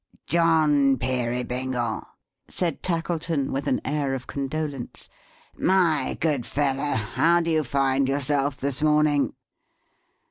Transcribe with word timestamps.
"John 0.25 0.97
Peerybingle!" 0.97 2.01
said 2.47 2.81
Tackleton, 2.81 3.51
with 3.53 3.67
an 3.67 3.79
air 3.85 4.15
of 4.15 4.25
condolence. 4.25 5.07
"My 5.55 6.17
good 6.19 6.43
fellow, 6.43 6.95
how 6.95 7.39
do 7.39 7.51
you 7.51 7.63
find 7.63 8.07
yourself 8.07 8.57
this 8.57 8.81
morning?" 8.81 9.35